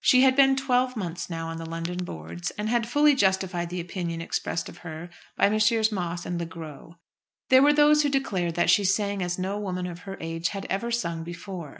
[0.00, 3.80] She had been twelve months now on the London boards, and had fully justified the
[3.82, 5.92] opinion expressed of her by Messrs.
[5.92, 6.94] Moss and Le Gros.
[7.50, 10.64] There were those who declared that she sang as no woman of her age had
[10.70, 11.72] ever sung before.